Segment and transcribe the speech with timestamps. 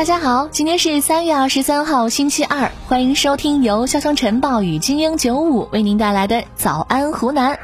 [0.00, 7.58] 大家好，今天是三月二十三号，星期二，欢迎收听由潇湘晨报与精英九五为您带来的早安湖南。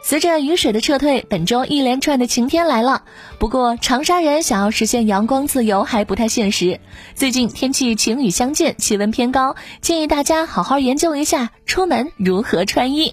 [0.00, 3.02] 随着雨水的撤退，本周一连串的晴天来了。
[3.40, 6.78] 不过，长沙人想要实现阳光自由还不太现实。
[7.16, 13.12] 最近天气晴雨相间，气温偏高，建议大家好好研究一下出门如何穿衣。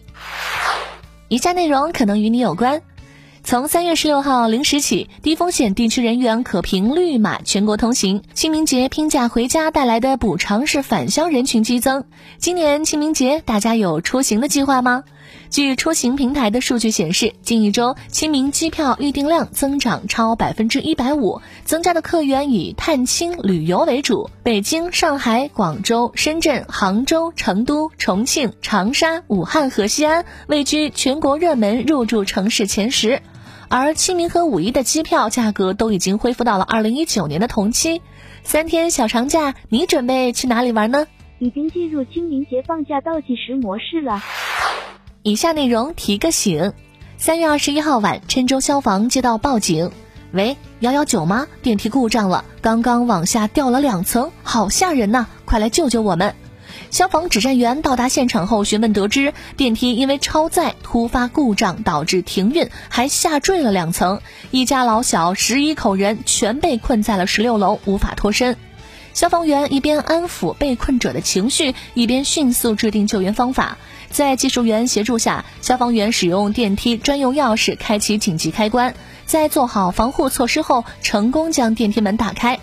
[1.27, 2.83] 以下内容可能与你有关。
[3.45, 8.23] 从三月十六号零时起，低风险地区人员可凭绿码全国通行。
[8.33, 12.05] 清明节拼假回家带来的补偿是返乡人群激增。
[12.37, 15.03] 今年清明节大家有出行的计划吗？
[15.49, 24.29] 据出行平台的数据显示，近一周清明机票预订量增长超百分之一百五，增加的客源以探亲旅游为主。
[24.41, 33.21] 北京、上海、广州、深圳、杭州、成都、重庆、长沙、武汉和西安位居全国热门入住城市前十。
[33.75, 38.03] 而清明和五一的机票价格都已经恢复到了二零一九年的同期，
[38.43, 41.07] 三天小长假，你准备去哪里玩呢？
[41.39, 44.21] 已经进入清明节放假倒计时模式了。
[45.23, 46.73] 以下内容提个醒：
[47.17, 49.89] 三月二十一号晚，郴州消防接到报警，
[50.33, 51.47] 喂，幺幺九吗？
[51.63, 55.25] 电梯故障了，刚刚往下掉了两层，好吓人呐！
[55.45, 56.35] 快来救救我们！
[56.93, 68.57] 消防指战员到达现场后，询问得知电梯因为超载突发故障导致停运，还下坠了两层，一家老小十一口人全被困在了十六楼，无法脱身。
[69.15, 73.79] 消防员一边安抚被困者的情绪，一边迅速制定救援方法。
[74.11, 78.93] 在技术员协助下，消防员使用电梯专用钥匙开启紧急开关，
[79.25, 82.59] 在做好防护措施后，成功将电梯门打开。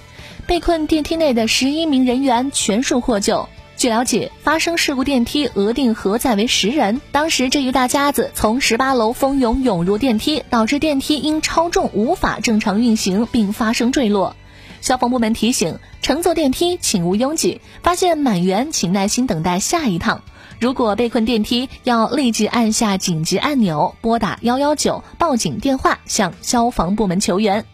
[0.47, 3.48] 被困电梯内的十一名人员全数获救。
[3.81, 7.00] 据了解，发生事故电梯额定核载为十人。
[7.12, 14.37] 当时这一大家子从十八楼蜂拥涌入电梯，导致电梯因超重无法正常运行，并发生坠落。
[14.83, 20.25] 消防部门提醒：乘坐电梯请勿拥挤，发现满员请耐心等待下一趟。
[20.59, 27.65] 如果被困电梯，要立即按下紧急按钮，拨打幺幺九报警电话，向消防部门求援。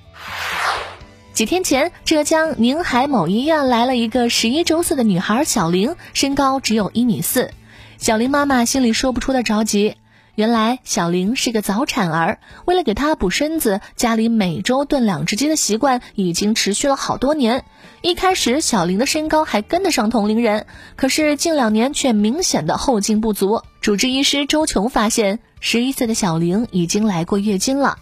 [1.36, 7.50] 几天前，浙江宁海某医院来了一个十一周岁的女孩小玲，身高只有一米四。
[7.98, 9.96] 小玲妈妈心里说不出的着急。
[10.34, 17.66] 原来小玲是个早产儿，为了给她补身子，家里每周炖两只鸡的习惯已经持续了好多年。
[18.00, 20.64] 一开始，小玲的身高还跟得上同龄人，
[20.96, 23.60] 可是近两年却明显的后劲不足。
[23.82, 27.98] 主治医师周琼发现，十一岁的小玲已经来过月经了。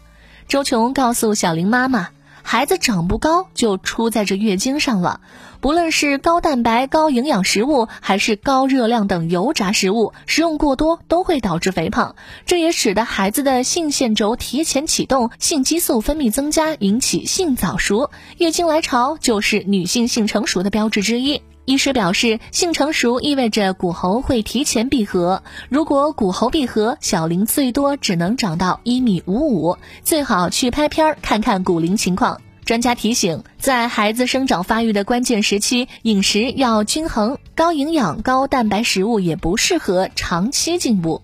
[0.46, 2.10] 周琼告诉小玲妈妈。
[2.46, 5.20] 孩子长不高就出在这月经上了，
[5.60, 12.16] 不论是高蛋白、高营养食物，还是高热量等油炸食物，食用过多都会导致肥胖。
[12.44, 18.10] 这也使得孩子的性腺轴提前启动，性激素分泌增加，引起性早熟。
[18.36, 21.40] 月经来潮就是女性性成熟的标志之一。
[21.64, 25.42] 医师表示，性成熟意味着骨骺会提前闭合。
[25.68, 32.40] 如果骨骺闭合，小龄最多只能长到一米五五，最好去拍片儿看看骨龄情况。
[32.64, 41.22] 专家提醒，在孩子生长发育的关键时期，饮食要均衡，高营养、高蛋白食物也不适合长期进补。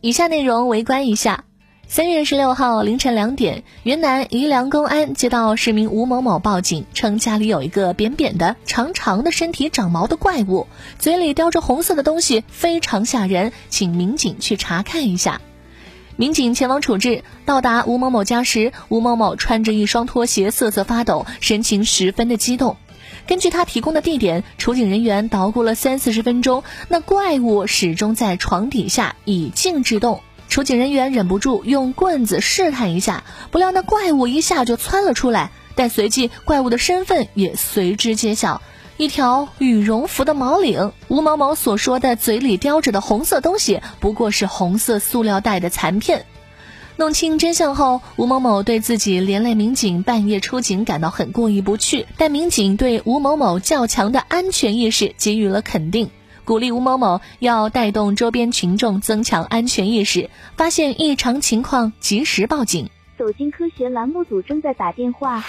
[0.00, 1.44] 以下内容围观一下。
[1.92, 10.68] 三月十六号凌晨两点，云南宜良公安接到市民吴某某报警，称家里有一个扁扁的、长长的身体长毛的怪物，
[11.00, 15.40] 嘴里叼着红色的东西，非常吓人，请民警去查看一下。
[16.14, 22.76] 民警前往处置，到达吴某某家时，吴某某穿着一双拖鞋，瑟瑟发抖，神情十分的激动。
[23.26, 30.20] 根据他提供的地点，处警人员捣鼓了三四十分钟，那怪物始终在床底下以静制动。
[30.50, 33.22] 出警人员忍不住用棍子试探一下，
[33.52, 38.60] 不料那怪物一下就窜了出来，但随即怪物的身份也随之揭晓：
[38.96, 40.92] 一条羽绒服的毛领。
[41.06, 46.26] 吴某某所说的嘴里叼着的红色东西，不过是红色塑料袋的残片。
[46.96, 56.10] 弄清真相后，吴某某对自己连累民警半夜出警感到很过意不去，但民警对吴某某较强的安全意识给予了肯定。
[56.50, 62.90] 鼓励吴某某要带动周边群众增强安全意识，发现异常情况及时报警。
[63.16, 65.44] 走进科学栏目组正在打电话。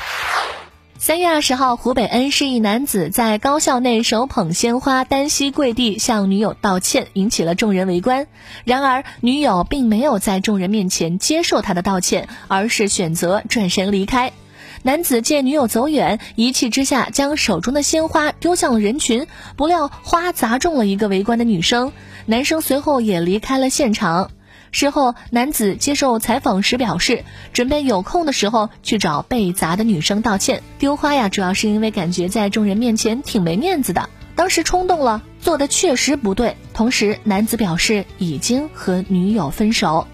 [1.00, 8.27] 三月二十号，湖北恩施一男子在高校内手捧鲜花，单膝跪地向女友道歉，引起了众人围观。
[8.63, 14.33] 然而，女友并没有在众人面前接受他的道歉，而是选择转身离开。
[14.83, 21.92] 男子见女友走远，一气之下将手中的鲜花丢向了人群，不料花砸中了一个围观的女生，
[22.25, 24.31] 男生随后也离开了现场。
[24.72, 27.24] 事后，男子接受采访时表示，
[27.54, 30.63] 准备有空的时候去找被砸的女生道歉。
[30.80, 36.56] 丢花呀，主要是因为感觉在众人面前挺没面子的，当时冲动了，做的确实不对。
[36.74, 40.07] 同时，男子表示已经和女友分手。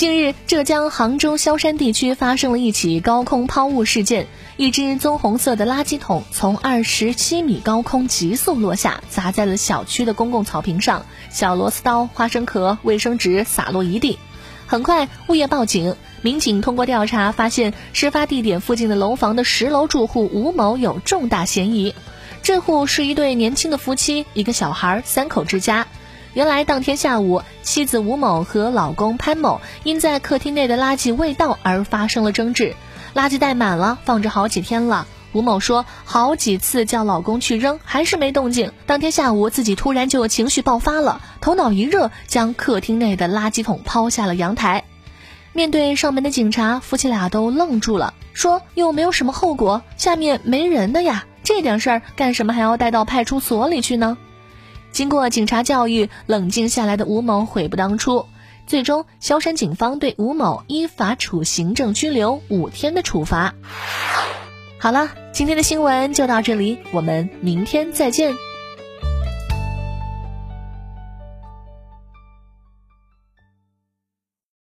[0.00, 14.18] 近日，浙江杭州萧山地区发生了一起高空抛物事件，一只棕红色的垃圾桶从二十七米高空急速落下，砸在了小区的公共草坪上，小螺丝刀、花生壳、卫生纸洒落一地。
[14.66, 21.94] 很快，物业报警，民警通过调查发现，事发地点附近的楼房的十楼住户吴某有重大嫌疑。
[22.42, 25.86] 这户是一对年轻的夫妻，一个小孩，三口之家。
[26.32, 32.76] 原来当天下午，妻子吴某和老公潘某因在客厅内的垃圾未到而发生了争执。
[33.14, 35.08] 垃圾袋满了，放着好几天了。
[35.32, 38.72] 吴某说，好几次叫老公去扔，还是没动静。
[38.86, 44.84] 当天下午，自己突然就情绪爆发了，头脑一热，将客厅内的垃圾桶抛下了阳台。
[45.52, 54.16] 面对上门的警察，夫妻俩都愣住了，说又没有什么后果，下面没人的呀，这点事儿干什么还要带到派出所里去呢？
[54.92, 58.26] 经过警察教育，冷静下来的吴某悔不当初。
[58.66, 63.54] 最终，萧山警方对吴某依法处行政拘留五天的处罚。
[64.78, 68.34] 好了，今天的新闻就到这里，我们明天再见。